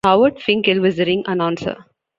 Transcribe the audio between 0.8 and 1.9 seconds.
the ring announcer.